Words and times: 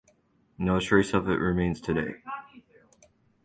No 0.57 0.79
trace 0.79 1.13
of 1.13 1.29
it 1.29 1.35
remains 1.35 1.79
today. 1.79 2.23